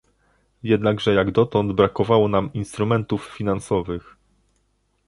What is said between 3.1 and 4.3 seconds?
finansowych